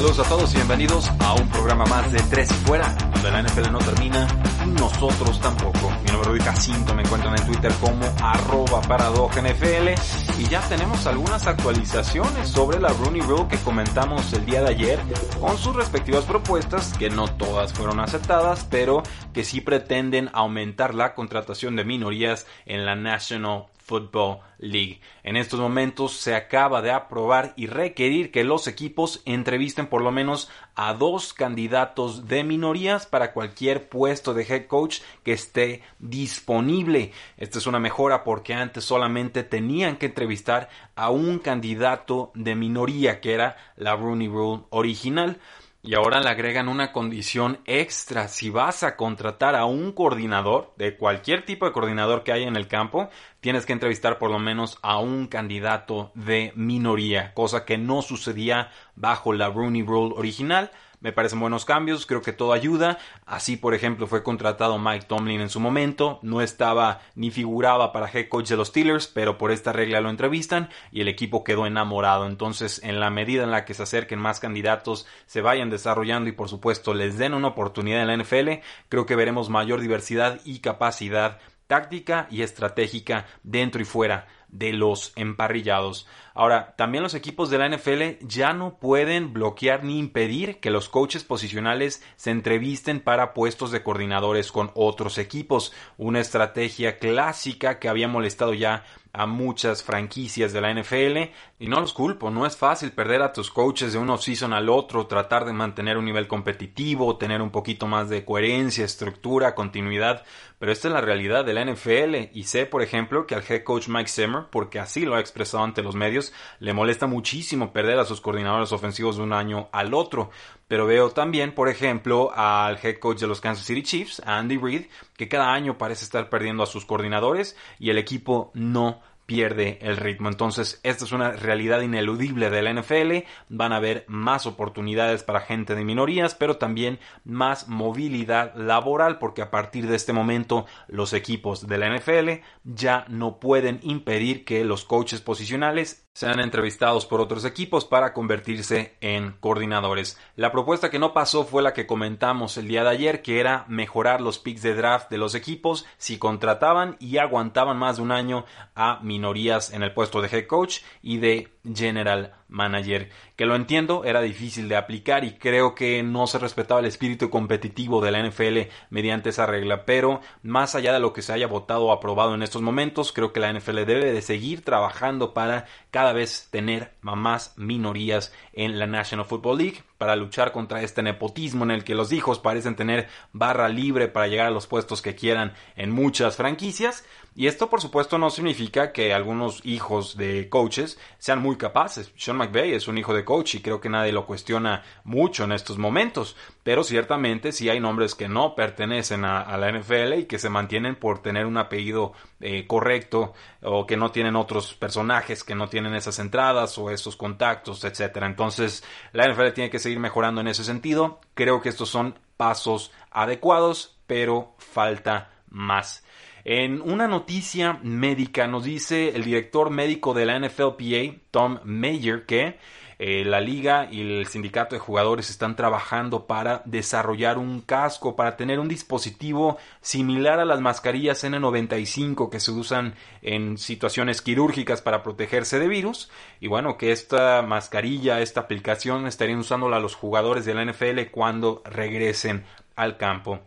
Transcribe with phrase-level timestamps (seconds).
[0.00, 3.42] Saludos a todos y bienvenidos a un programa más de Tres y Fuera, donde la
[3.42, 4.26] NFL no termina
[4.64, 5.92] y nosotros tampoco.
[6.02, 11.46] Mi nombre es Jacinto, me encuentran en Twitter como arroba NFL y ya tenemos algunas
[11.46, 14.98] actualizaciones sobre la Rooney Rule que comentamos el día de ayer
[15.38, 19.02] con sus respectivas propuestas, que no todas fueron aceptadas, pero
[19.34, 25.00] que sí pretenden aumentar la contratación de minorías en la National Football League.
[25.24, 30.12] En estos momentos se acaba de aprobar y requerir que los equipos entrevisten por lo
[30.12, 37.10] menos a dos candidatos de minorías para cualquier puesto de head coach que esté disponible.
[37.36, 43.20] Esta es una mejora porque antes solamente tenían que entrevistar a un candidato de minoría
[43.20, 45.40] que era la Rooney Rule original.
[45.82, 48.28] Y ahora le agregan una condición extra.
[48.28, 52.56] Si vas a contratar a un coordinador, de cualquier tipo de coordinador que haya en
[52.56, 53.08] el campo,
[53.40, 58.70] tienes que entrevistar por lo menos a un candidato de minoría, cosa que no sucedía
[58.94, 60.70] bajo la Rooney Rule original.
[61.00, 62.98] Me parecen buenos cambios, creo que todo ayuda.
[63.24, 66.18] Así, por ejemplo, fue contratado Mike Tomlin en su momento.
[66.22, 70.10] No estaba ni figuraba para head coach de los Steelers, pero por esta regla lo
[70.10, 72.26] entrevistan y el equipo quedó enamorado.
[72.26, 76.32] Entonces, en la medida en la que se acerquen más candidatos, se vayan desarrollando y,
[76.32, 80.58] por supuesto, les den una oportunidad en la NFL, creo que veremos mayor diversidad y
[80.58, 81.38] capacidad
[81.70, 86.08] táctica y estratégica dentro y fuera de los emparrillados.
[86.34, 90.88] Ahora, también los equipos de la NFL ya no pueden bloquear ni impedir que los
[90.88, 97.88] coaches posicionales se entrevisten para puestos de coordinadores con otros equipos, una estrategia clásica que
[97.88, 98.82] había molestado ya
[99.12, 103.32] a muchas franquicias de la NFL y no los culpo, no es fácil perder a
[103.32, 107.50] tus coaches de un off-season al otro, tratar de mantener un nivel competitivo, tener un
[107.50, 110.24] poquito más de coherencia, estructura, continuidad,
[110.58, 113.64] pero esta es la realidad de la NFL y sé, por ejemplo, que al head
[113.64, 117.98] coach Mike Zimmer, porque así lo ha expresado ante los medios, le molesta muchísimo perder
[117.98, 120.30] a sus coordinadores ofensivos de un año al otro.
[120.70, 124.82] Pero veo también, por ejemplo, al head coach de los Kansas City Chiefs, Andy Reid,
[125.16, 129.96] que cada año parece estar perdiendo a sus coordinadores y el equipo no pierde el
[129.96, 130.28] ritmo.
[130.28, 133.26] Entonces, esta es una realidad ineludible de la NFL.
[133.48, 139.42] Van a haber más oportunidades para gente de minorías, pero también más movilidad laboral, porque
[139.42, 144.64] a partir de este momento los equipos de la NFL ya no pueden impedir que
[144.64, 150.18] los coaches posicionales sean entrevistados por otros equipos para convertirse en coordinadores.
[150.36, 153.64] La propuesta que no pasó fue la que comentamos el día de ayer, que era
[153.68, 158.12] mejorar los picks de draft de los equipos si contrataban y aguantaban más de un
[158.12, 158.44] año
[158.74, 163.10] a minorías en el puesto de head coach y de general manager.
[163.36, 167.30] Que lo entiendo, era difícil de aplicar y creo que no se respetaba el espíritu
[167.30, 169.84] competitivo de la NFL mediante esa regla.
[169.84, 173.32] Pero más allá de lo que se haya votado o aprobado en estos momentos, creo
[173.32, 178.86] que la NFL debe de seguir trabajando para cada vez tener más minorías en la
[178.86, 183.06] National Football League para luchar contra este nepotismo en el que los hijos parecen tener
[183.34, 187.04] barra libre para llegar a los puestos que quieran en muchas franquicias.
[187.36, 192.14] Y esto por supuesto no significa que algunos hijos de coaches sean muy capaces.
[192.16, 195.52] Sean McVay es un hijo de coach y creo que nadie lo cuestiona mucho en
[195.52, 196.34] estos momentos.
[196.62, 200.94] Pero ciertamente sí hay nombres que no pertenecen a, la NFL y que se mantienen
[200.94, 203.32] por tener un apellido eh, correcto
[203.62, 208.26] o que no tienen otros personajes que no tienen esas entradas o esos contactos, etcétera.
[208.26, 211.20] Entonces la NFL tiene que seguir mejorando en ese sentido.
[211.34, 216.04] Creo que estos son pasos adecuados, pero falta más.
[216.44, 222.58] En una noticia médica nos dice el director médico de la NFLPA, Tom Mayer, que
[223.02, 228.36] eh, la liga y el sindicato de jugadores están trabajando para desarrollar un casco, para
[228.36, 235.02] tener un dispositivo similar a las mascarillas N95 que se usan en situaciones quirúrgicas para
[235.02, 236.10] protegerse de virus.
[236.40, 241.62] Y bueno, que esta mascarilla, esta aplicación estarían usándola los jugadores de la NFL cuando
[241.64, 242.44] regresen
[242.76, 243.40] al campo.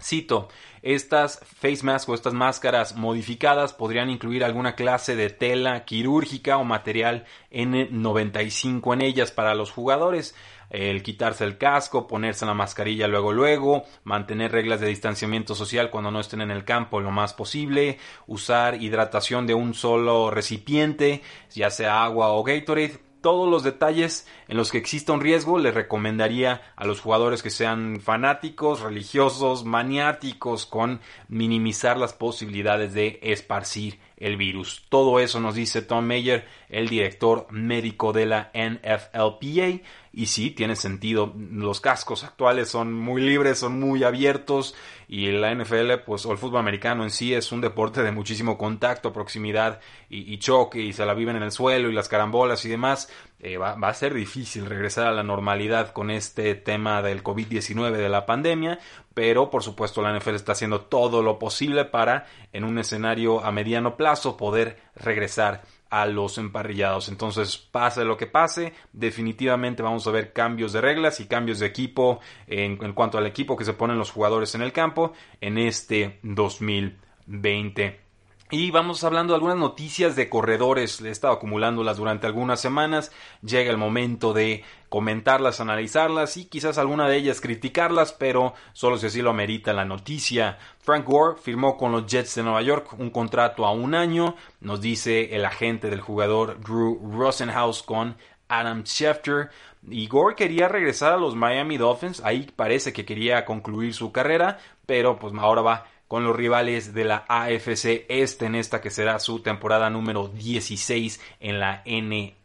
[0.00, 0.48] Cito,
[0.82, 6.64] estas face masks o estas máscaras modificadas podrían incluir alguna clase de tela quirúrgica o
[6.64, 10.34] material N95 en ellas para los jugadores.
[10.70, 16.10] El quitarse el casco, ponerse la mascarilla luego luego, mantener reglas de distanciamiento social cuando
[16.10, 21.22] no estén en el campo lo más posible, usar hidratación de un solo recipiente,
[21.54, 25.70] ya sea agua o Gatorade, todos los detalles en los que exista un riesgo, le
[25.70, 33.98] recomendaría a los jugadores que sean fanáticos, religiosos, maniáticos, con minimizar las posibilidades de esparcir
[34.18, 34.84] el virus.
[34.90, 39.80] Todo eso nos dice Tom Mayer, el director médico de la NFLPA.
[40.16, 41.34] Y sí, tiene sentido.
[41.36, 44.76] Los cascos actuales son muy libres, son muy abiertos.
[45.08, 48.56] Y la NFL, pues, o el fútbol americano en sí es un deporte de muchísimo
[48.56, 50.80] contacto, proximidad y, choque.
[50.80, 53.10] Y se la viven en el suelo y las carambolas y demás.
[53.40, 57.90] Eh, va, va, a ser difícil regresar a la normalidad con este tema del COVID-19
[57.90, 58.78] de la pandemia,
[59.14, 63.52] pero por supuesto la NFL está haciendo todo lo posible para en un escenario a
[63.52, 65.62] mediano plazo poder regresar
[65.94, 67.08] a los emparrillados.
[67.08, 71.66] Entonces, pase lo que pase, definitivamente vamos a ver cambios de reglas y cambios de
[71.66, 72.18] equipo
[72.48, 76.18] en, en cuanto al equipo que se ponen los jugadores en el campo en este
[76.24, 78.03] 2020.
[78.50, 81.00] Y vamos hablando de algunas noticias de corredores.
[81.00, 83.10] He estado acumulándolas durante algunas semanas.
[83.42, 89.06] Llega el momento de comentarlas, analizarlas y quizás alguna de ellas criticarlas, pero solo si
[89.06, 90.58] así lo amerita la noticia.
[90.78, 94.80] Frank Gore firmó con los Jets de Nueva York un contrato a un año, nos
[94.80, 98.16] dice el agente del jugador Drew Rosenhaus con
[98.46, 99.48] Adam Schefter.
[99.88, 104.58] Y Gore quería regresar a los Miami Dolphins, ahí parece que quería concluir su carrera,
[104.86, 109.18] pero pues ahora va con los rivales de la AFC Este en esta que será
[109.18, 112.43] su temporada número 16 en la NFL.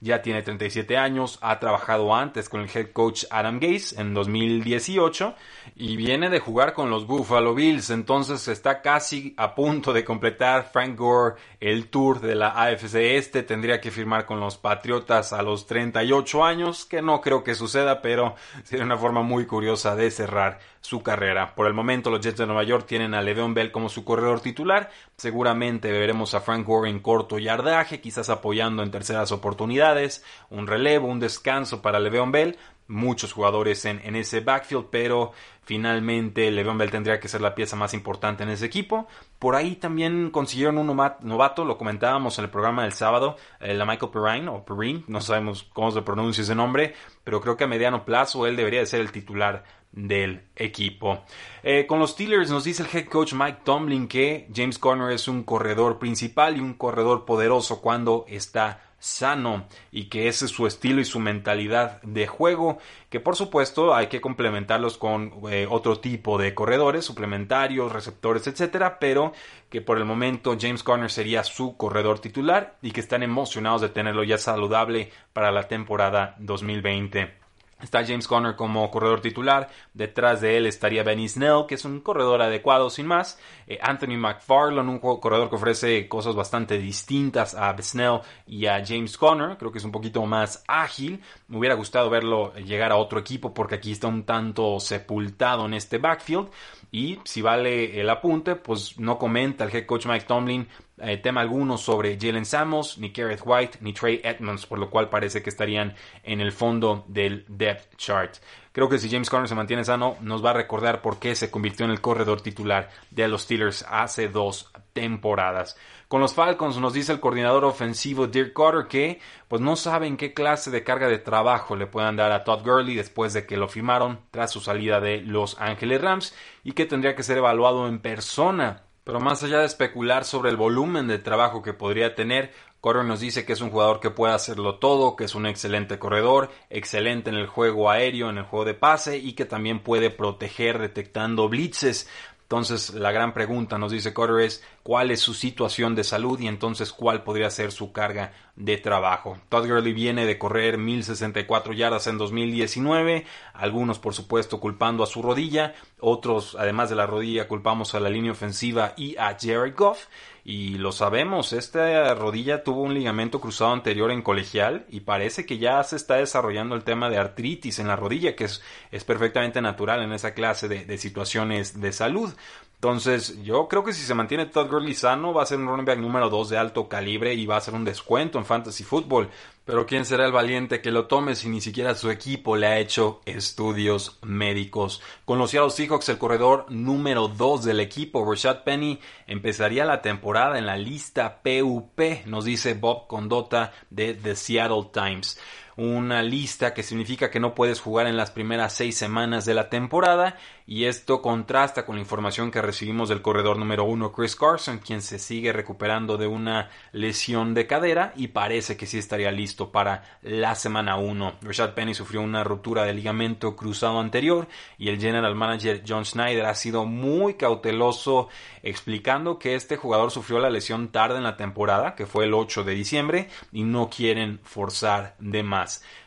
[0.00, 5.34] Ya tiene 37 años, ha trabajado antes con el head coach Adam Gase en 2018
[5.76, 10.70] y viene de jugar con los Buffalo Bills, entonces está casi a punto de completar
[10.72, 15.42] Frank Gore el tour de la AFC Este, tendría que firmar con los Patriotas a
[15.42, 18.34] los 38 años, que no creo que suceda, pero
[18.64, 21.54] sería una forma muy curiosa de cerrar su carrera.
[21.54, 24.40] Por el momento los Jets de Nueva York tienen a Le'Veon Bell como su corredor
[24.40, 30.66] titular, seguramente veremos a Frank Gore en corto yardaje, quizás apoyando en terceras oportunidades, un
[30.66, 32.56] relevo, un descanso para Le'Veon Bell,
[32.92, 35.32] muchos jugadores en, en, ese backfield, pero
[35.64, 39.08] finalmente Le'Veon Bell tendría que ser la pieza más importante en ese equipo.
[39.38, 43.86] Por ahí también consiguieron un novato, lo comentábamos en el programa del sábado, eh, la
[43.86, 46.94] Michael Perrine, o Perrine, no sabemos cómo se pronuncia ese nombre,
[47.24, 51.22] pero creo que a mediano plazo él debería de ser el titular del equipo.
[51.62, 55.28] Eh, con los Steelers nos dice el head coach Mike Tomlin que James Conner es
[55.28, 60.64] un corredor principal y un corredor poderoso cuando está sano y que ese es su
[60.64, 62.78] estilo y su mentalidad de juego
[63.10, 69.00] que por supuesto hay que complementarlos con eh, otro tipo de corredores suplementarios receptores etcétera
[69.00, 69.32] pero
[69.68, 73.88] que por el momento James Conner sería su corredor titular y que están emocionados de
[73.88, 77.41] tenerlo ya saludable para la temporada 2020
[77.82, 79.68] Está James Conner como corredor titular.
[79.92, 83.40] Detrás de él estaría Benny Snell, que es un corredor adecuado sin más.
[83.66, 89.18] Eh, Anthony McFarland, un corredor que ofrece cosas bastante distintas a Snell y a James
[89.18, 89.56] Conner.
[89.58, 91.20] Creo que es un poquito más ágil.
[91.48, 95.74] Me hubiera gustado verlo llegar a otro equipo porque aquí está un tanto sepultado en
[95.74, 96.50] este backfield.
[96.92, 100.68] Y si vale el apunte, pues no comenta el head coach Mike Tomlin
[101.02, 105.08] eh, tema alguno sobre Jalen Samos, ni Gareth White, ni Trey Edmonds, por lo cual
[105.08, 108.36] parece que estarían en el fondo del depth chart.
[108.72, 111.50] Creo que si James Conner se mantiene sano, nos va a recordar por qué se
[111.50, 115.76] convirtió en el corredor titular de los Steelers hace dos temporadas.
[116.08, 120.34] Con los Falcons nos dice el coordinador ofensivo Dirk Carter que pues no saben qué
[120.34, 123.66] clase de carga de trabajo le puedan dar a Todd Gurley después de que lo
[123.68, 127.98] firmaron tras su salida de Los Ángeles Rams y que tendría que ser evaluado en
[127.98, 128.82] persona.
[129.04, 133.20] Pero más allá de especular sobre el volumen de trabajo que podría tener, Correr nos
[133.20, 137.30] dice que es un jugador que puede hacerlo todo, que es un excelente corredor, excelente
[137.30, 141.48] en el juego aéreo, en el juego de pase y que también puede proteger detectando
[141.48, 142.08] blitzes.
[142.42, 146.48] Entonces, la gran pregunta, nos dice Cotter, es cuál es su situación de salud y
[146.48, 149.38] entonces cuál podría ser su carga de trabajo.
[149.48, 153.24] Todd Gurley viene de correr 1064 yardas en 2019,
[153.54, 158.10] algunos por supuesto culpando a su rodilla, otros además de la rodilla culpamos a la
[158.10, 160.06] línea ofensiva y a Jared Goff.
[160.44, 165.58] Y lo sabemos, esta rodilla tuvo un ligamento cruzado anterior en colegial y parece que
[165.58, 168.60] ya se está desarrollando el tema de artritis en la rodilla, que es,
[168.90, 172.34] es perfectamente natural en esa clase de, de situaciones de salud.
[172.82, 175.84] Entonces, yo creo que si se mantiene Todd Gurley sano, va a ser un running
[175.84, 179.30] back número 2 de alto calibre y va a ser un descuento en fantasy football.
[179.64, 182.80] Pero ¿quién será el valiente que lo tome si ni siquiera su equipo le ha
[182.80, 185.00] hecho estudios médicos?
[185.24, 188.98] Con los Seattle Seahawks, el corredor número 2 del equipo, Rashad Penny,
[189.28, 195.38] empezaría la temporada en la lista PUP, nos dice Bob Condota de The Seattle Times
[195.76, 199.70] una lista que significa que no puedes jugar en las primeras seis semanas de la
[199.70, 200.36] temporada
[200.66, 205.02] y esto contrasta con la información que recibimos del corredor número uno Chris Carson quien
[205.02, 210.18] se sigue recuperando de una lesión de cadera y parece que sí estaría listo para
[210.22, 214.48] la semana 1 Rashad Penny sufrió una ruptura de ligamento cruzado anterior
[214.78, 218.28] y el general manager John Schneider ha sido muy cauteloso
[218.62, 222.64] explicando que este jugador sufrió la lesión tarde en la temporada que fue el 8
[222.64, 225.61] de diciembre y no quieren forzar de más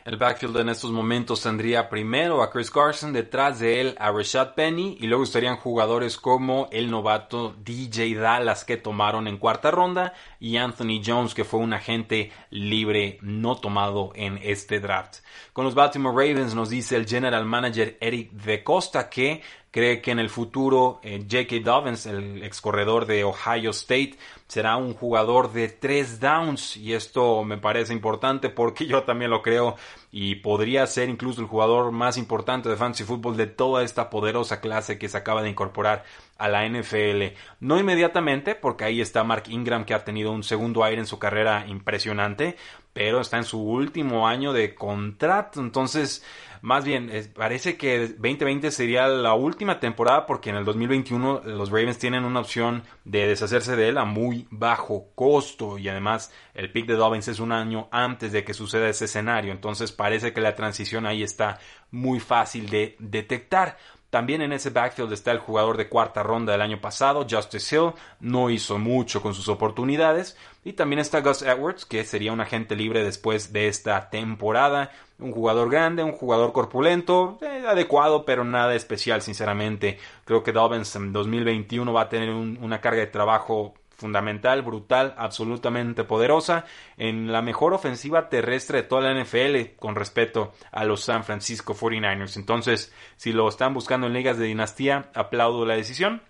[0.06, 4.54] el backfield en estos momentos tendría primero a Chris Carson, detrás de él a Rashad
[4.54, 10.14] Penny y luego estarían jugadores como el novato DJ Dallas que tomaron en cuarta ronda
[10.40, 15.18] y Anthony Jones que fue un agente libre no tomado en este draft.
[15.54, 19.42] Con los Baltimore Ravens nos dice el general manager Eric De Costa que
[19.76, 21.58] cree que en el futuro eh, J.K.
[21.62, 24.18] Dobbins, el ex corredor de Ohio State,
[24.48, 29.42] será un jugador de tres downs y esto me parece importante porque yo también lo
[29.42, 29.76] creo
[30.14, 34.62] y podría ser incluso el jugador más importante de fantasy football de toda esta poderosa
[34.62, 36.06] clase que se acaba de incorporar
[36.38, 37.36] a la NFL.
[37.60, 41.20] No inmediatamente, porque ahí está Mark Ingram que ha tenido un segundo aire en su
[41.20, 42.56] carrera impresionante,
[42.94, 46.24] pero está en su último año de contrato, entonces
[46.66, 52.00] más bien, parece que 2020 sería la última temporada porque en el 2021 los Ravens
[52.00, 56.88] tienen una opción de deshacerse de él a muy bajo costo y además el pick
[56.88, 59.52] de Dobbins es un año antes de que suceda ese escenario.
[59.52, 61.60] Entonces parece que la transición ahí está
[61.92, 63.78] muy fácil de detectar.
[64.16, 67.92] También en ese backfield está el jugador de cuarta ronda del año pasado, Justice Hill,
[68.22, 70.38] no hizo mucho con sus oportunidades.
[70.64, 74.90] Y también está Gus Edwards, que sería un agente libre después de esta temporada.
[75.20, 80.00] Un jugador grande, un jugador corpulento, eh, adecuado, pero nada especial, sinceramente.
[80.24, 86.04] Creo que Dobbins en 2021 va a tener una carga de trabajo fundamental, brutal, absolutamente
[86.04, 86.66] poderosa,
[86.98, 91.74] en la mejor ofensiva terrestre de toda la NFL con respecto a los San Francisco
[91.74, 92.38] 49ers.
[92.38, 96.22] Entonces, si lo están buscando en ligas de dinastía, aplaudo la decisión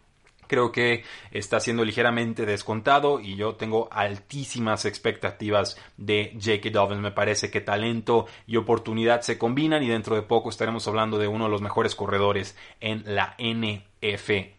[0.48, 6.70] creo que está siendo ligeramente descontado y yo tengo altísimas expectativas de J.K.
[6.72, 7.02] Dobbins.
[7.02, 11.28] Me parece que talento y oportunidad se combinan y dentro de poco estaremos hablando de
[11.28, 14.56] uno de los mejores corredores en la NFL.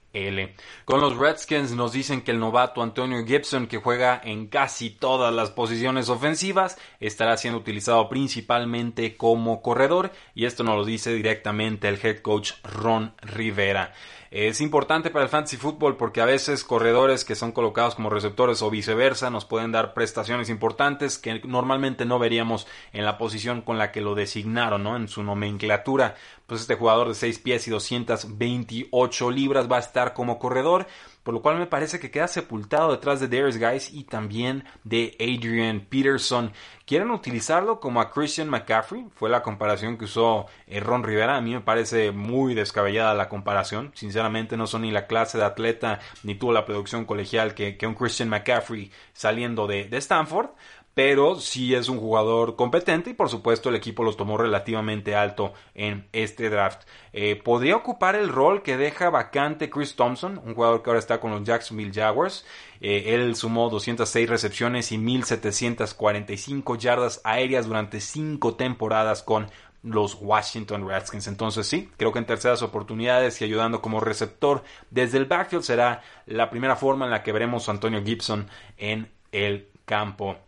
[0.86, 5.32] Con los Redskins nos dicen que el novato Antonio Gibson, que juega en casi todas
[5.34, 11.88] las posiciones ofensivas, estará siendo utilizado principalmente como corredor y esto nos lo dice directamente
[11.88, 13.92] el head coach Ron Rivera.
[14.38, 18.60] Es importante para el fantasy fútbol porque a veces corredores que son colocados como receptores
[18.60, 23.78] o viceversa nos pueden dar prestaciones importantes que normalmente no veríamos en la posición con
[23.78, 24.94] la que lo designaron, ¿no?
[24.94, 26.16] En su nomenclatura.
[26.46, 30.86] Pues este jugador de 6 pies y 228 libras va a estar como corredor
[31.26, 35.16] por lo cual me parece que queda sepultado detrás de Darius Guys y también de
[35.18, 36.52] Adrian Peterson.
[36.84, 39.06] ¿Quieren utilizarlo como a Christian McCaffrey?
[39.16, 41.36] Fue la comparación que usó eh, Ron Rivera.
[41.36, 43.90] A mí me parece muy descabellada la comparación.
[43.96, 47.94] Sinceramente no son ni la clase de atleta ni tuvo la producción colegial que, un
[47.96, 50.50] Christian McCaffrey saliendo de, de Stanford
[50.96, 55.52] pero sí es un jugador competente y por supuesto el equipo los tomó relativamente alto
[55.74, 56.84] en este draft.
[57.12, 61.20] Eh, podría ocupar el rol que deja vacante Chris Thompson, un jugador que ahora está
[61.20, 62.46] con los Jacksonville Jaguars.
[62.80, 69.50] Eh, él sumó 206 recepciones y 1745 yardas aéreas durante cinco temporadas con
[69.82, 71.26] los Washington Redskins.
[71.26, 76.00] Entonces sí, creo que en terceras oportunidades y ayudando como receptor desde el backfield será
[76.24, 78.48] la primera forma en la que veremos a Antonio Gibson
[78.78, 80.38] en el campo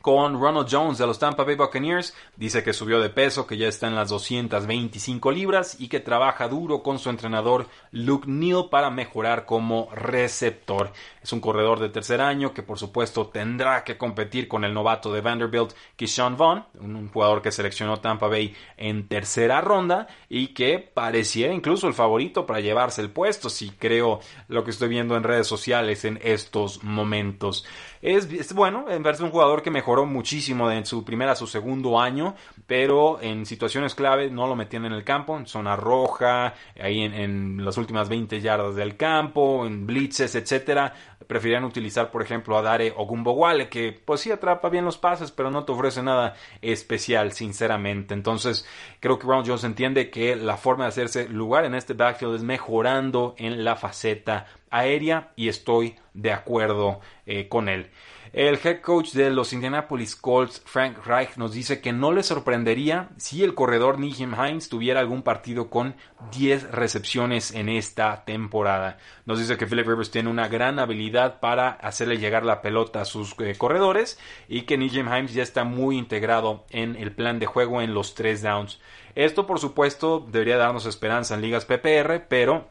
[0.00, 2.14] con Ronald Jones de los Tampa Bay Buccaneers.
[2.36, 6.48] Dice que subió de peso, que ya está en las 225 libras y que trabaja
[6.48, 10.92] duro con su entrenador Luke Neal para mejorar como receptor.
[11.22, 15.12] Es un corredor de tercer año que por supuesto tendrá que competir con el novato
[15.12, 20.78] de Vanderbilt, Keyshawn Vaughn, un jugador que seleccionó Tampa Bay en tercera ronda y que
[20.78, 25.22] pareciera incluso el favorito para llevarse el puesto, si creo lo que estoy viendo en
[25.22, 27.66] redes sociales en estos momentos.
[28.02, 32.00] Es, bueno, en verse un jugador que mejoró muchísimo de su primer a su segundo
[32.00, 32.34] año,
[32.66, 37.12] pero en situaciones clave no lo metían en el campo, en zona roja, ahí en,
[37.12, 40.94] en las últimas 20 yardas del campo, en blitzes, etcétera
[41.30, 45.48] preferían utilizar, por ejemplo, a Dare Ogumbowale, que pues sí atrapa bien los pases, pero
[45.48, 48.14] no te ofrece nada especial, sinceramente.
[48.14, 48.66] Entonces,
[48.98, 52.42] creo que Brown Jones entiende que la forma de hacerse lugar en este backfield es
[52.42, 57.90] mejorando en la faceta aérea y estoy de acuerdo eh, con él.
[58.32, 63.08] El head coach de los Indianapolis Colts, Frank Reich, nos dice que no le sorprendería
[63.16, 65.96] si el corredor Nijim Hines tuviera algún partido con
[66.30, 68.98] 10 recepciones en esta temporada.
[69.26, 73.04] Nos dice que Philip Rivers tiene una gran habilidad para hacerle llegar la pelota a
[73.04, 74.16] sus eh, corredores
[74.48, 78.14] y que Nijim Hines ya está muy integrado en el plan de juego en los
[78.14, 78.80] tres downs.
[79.16, 82.68] Esto, por supuesto, debería darnos esperanza en ligas PPR, pero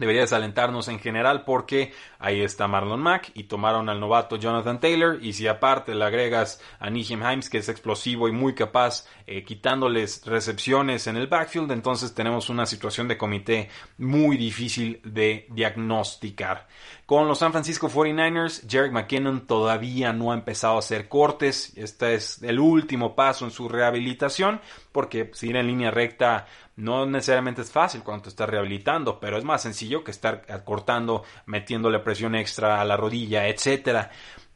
[0.00, 5.18] debería desalentarnos en general porque ahí está Marlon Mack y tomaron al novato Jonathan Taylor
[5.22, 9.44] y si aparte le agregas a Nijim Himes que es explosivo y muy capaz eh,
[9.44, 16.66] quitándoles recepciones en el backfield entonces tenemos una situación de comité muy difícil de diagnosticar.
[17.10, 21.72] Con los San Francisco 49ers, Jerry McKinnon todavía no ha empezado a hacer cortes.
[21.76, 24.60] Este es el último paso en su rehabilitación,
[24.92, 26.46] porque si ir en línea recta
[26.80, 31.22] no necesariamente es fácil cuando te estás rehabilitando, pero es más sencillo que estar cortando,
[31.46, 34.10] metiéndole presión extra a la rodilla, etcétera.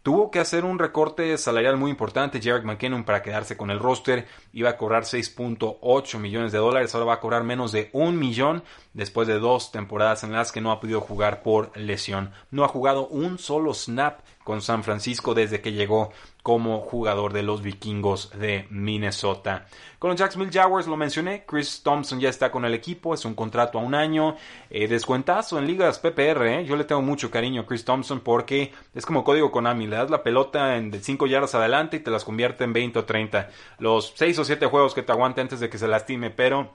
[0.04, 4.26] Tuvo que hacer un recorte salarial muy importante Jared McKinnon para quedarse con el roster.
[4.52, 8.64] Iba a cobrar 6.8 millones de dólares, ahora va a cobrar menos de un millón
[8.92, 12.32] después de dos temporadas en las que no ha podido jugar por lesión.
[12.50, 17.42] No ha jugado un solo snap con San Francisco desde que llegó como jugador de
[17.42, 19.66] los vikingos de Minnesota.
[19.98, 23.34] Con los Jacksonville Jaguars lo mencioné, Chris Thompson ya está con el equipo, es un
[23.34, 24.36] contrato a un año,
[24.68, 26.64] eh, descuentazo en ligas PPR, eh.
[26.66, 30.10] yo le tengo mucho cariño a Chris Thompson porque es como código Konami, le das
[30.10, 33.48] la pelota en de 5 yardas adelante y te las convierte en 20 o 30.
[33.78, 36.70] Los 6 o 7 juegos que te aguante antes de que se lastime, pero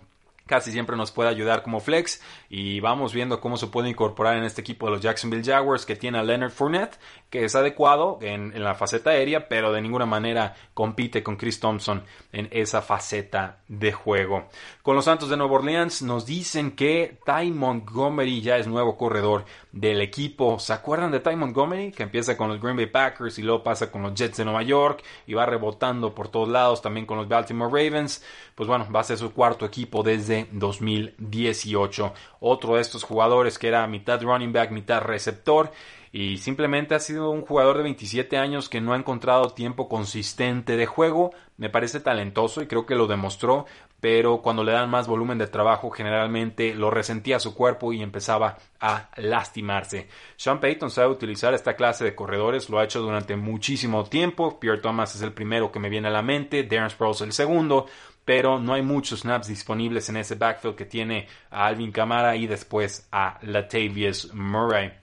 [0.50, 4.44] casi siempre nos puede ayudar como flex y vamos viendo cómo se puede incorporar en
[4.44, 6.98] este equipo de los Jacksonville Jaguars que tiene a Leonard Fournette
[7.30, 12.04] que es adecuado en, la faceta aérea pero de ninguna manera compite con Chris Thompson
[12.32, 14.46] en esa faceta de juego.
[14.82, 19.46] Con los Santos de Nueva Orleans nos dicen que Ty Montgomery ya es nuevo corredor
[19.72, 20.58] del equipo.
[20.60, 23.92] ¿Se acuerdan de Ty Montgomery que empieza con los Green Bay Packers y luego pasa
[23.92, 27.28] con los Jets de Nueva York y va rebotando por todos lados también con los
[27.28, 28.24] Baltimore Ravens?
[28.56, 32.14] Pues bueno, va a ser su cuarto equipo desde 2018.
[32.40, 35.72] Otro de estos jugadores que era mitad running back, mitad receptor
[36.12, 40.76] y simplemente ha sido un jugador de 27 años que no ha encontrado tiempo consistente
[40.76, 41.32] de juego.
[41.58, 43.66] Me parece talentoso y creo que lo demostró,
[44.00, 48.58] pero cuando le dan más volumen de trabajo generalmente lo resentía su cuerpo y empezaba
[48.80, 50.08] a lastimarse.
[50.36, 54.60] Sean Payton sabe utilizar esta clase de corredores, lo ha hecho durante muchísimo tiempo.
[54.60, 57.86] Pierre Thomas es el primero que me viene a la mente, Darren Sproles el segundo
[58.26, 62.46] pero no hay muchos snaps disponibles en ese backfield que tiene a Alvin Kamara y
[62.46, 64.99] después a Latavius Murray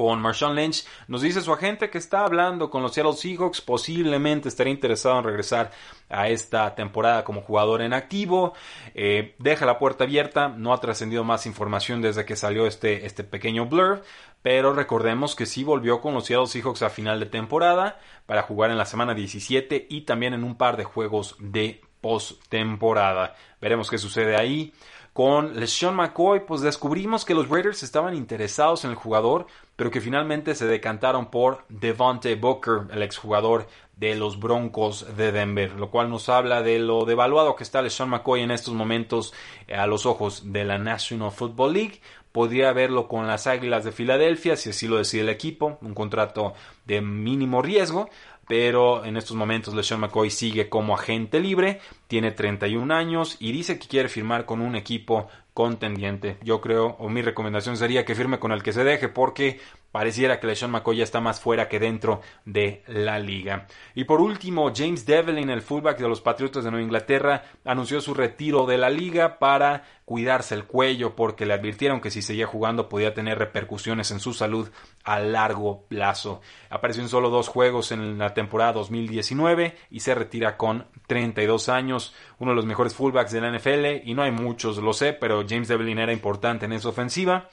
[0.00, 0.86] con Marshawn Lynch.
[1.08, 5.24] Nos dice su agente que está hablando con los Seattle Seahawks, posiblemente estaría interesado en
[5.24, 5.72] regresar
[6.08, 8.54] a esta temporada como jugador en activo.
[8.94, 13.24] Eh, deja la puerta abierta, no ha trascendido más información desde que salió este, este
[13.24, 14.02] pequeño blur,
[14.40, 18.70] pero recordemos que sí volvió con los Seattle Seahawks a final de temporada para jugar
[18.70, 23.36] en la semana 17 y también en un par de juegos de postemporada.
[23.60, 24.72] Veremos qué sucede ahí.
[25.12, 29.46] Con LeSean McCoy, pues descubrimos que los Raiders estaban interesados en el jugador,
[29.80, 33.66] pero que finalmente se decantaron por Devontae Booker, el exjugador
[33.96, 38.10] de los Broncos de Denver, lo cual nos habla de lo devaluado que está LeSean
[38.10, 39.32] McCoy en estos momentos
[39.66, 42.02] eh, a los ojos de la National Football League.
[42.30, 46.52] Podría verlo con las Águilas de Filadelfia, si así lo decide el equipo, un contrato
[46.84, 48.10] de mínimo riesgo,
[48.46, 53.78] pero en estos momentos LeSean McCoy sigue como agente libre, tiene 31 años y dice
[53.78, 56.38] que quiere firmar con un equipo contendiente.
[56.42, 59.60] Yo creo, o mi recomendación sería que firme con el que se deje, porque
[59.92, 63.66] pareciera que LeSean McCoy ya está más fuera que dentro de la liga.
[63.94, 68.14] Y por último, James Devlin, el fullback de los Patriotas de Nueva Inglaterra, anunció su
[68.14, 72.88] retiro de la liga para cuidarse el cuello porque le advirtieron que si seguía jugando
[72.88, 74.68] podía tener repercusiones en su salud
[75.04, 76.40] a largo plazo.
[76.68, 82.14] Apareció en solo dos juegos en la temporada 2019 y se retira con 32 años,
[82.40, 85.44] uno de los mejores fullbacks de la NFL y no hay muchos, lo sé, pero
[85.48, 87.48] James Devlin era importante en esa ofensiva.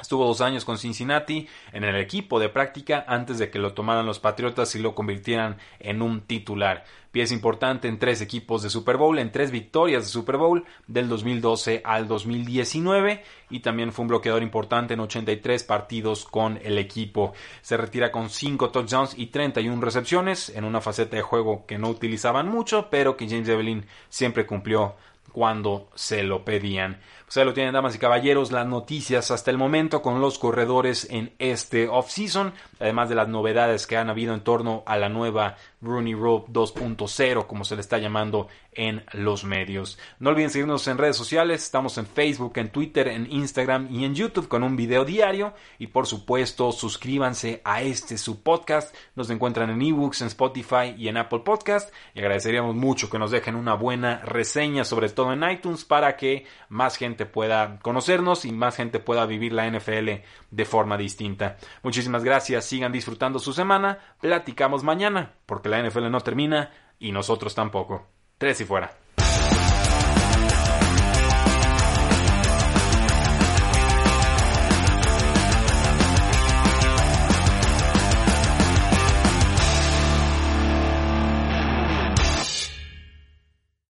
[0.00, 4.06] Estuvo dos años con Cincinnati en el equipo de práctica antes de que lo tomaran
[4.06, 6.84] los Patriotas y lo convirtieran en un titular.
[7.18, 11.08] Pieza importante en tres equipos de Super Bowl, en tres victorias de Super Bowl del
[11.08, 17.32] 2012 al 2019 y también fue un bloqueador importante en 83 partidos con el equipo.
[17.60, 21.88] Se retira con 5 touchdowns y 31 recepciones en una faceta de juego que no
[21.88, 24.94] utilizaban mucho, pero que James Evelyn siempre cumplió
[25.32, 27.00] cuando se lo pedían.
[27.24, 31.06] Pues ahí lo tienen, damas y caballeros, las noticias hasta el momento con los corredores
[31.10, 35.56] en este off-season, además de las novedades que han habido en torno a la nueva
[35.80, 39.98] Rooney Rule 2.0, como se le está llamando en los medios.
[40.18, 44.14] No olviden seguirnos en redes sociales, estamos en Facebook, en Twitter, en Instagram y en
[44.14, 48.94] YouTube con un video diario y por supuesto suscríbanse a este su podcast.
[49.16, 53.30] Nos encuentran en ebooks, en Spotify y en Apple Podcast y agradeceríamos mucho que nos
[53.30, 58.52] dejen una buena reseña, sobre todo en iTunes, para que más gente pueda conocernos y
[58.52, 61.56] más gente pueda vivir la NFL de forma distinta.
[61.82, 65.32] Muchísimas gracias, sigan disfrutando su semana, platicamos mañana,
[65.68, 68.06] la NFL no termina y nosotros tampoco.
[68.38, 68.96] Tres y fuera.